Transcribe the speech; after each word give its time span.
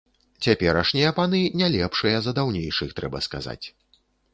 Цяперашнія 0.47 1.11
паны 1.19 1.43
не 1.63 1.69
лепшыя 1.75 2.17
за 2.29 2.37
даўнейшых, 2.41 2.89
трэба 3.03 3.27
сказаць. 3.29 3.65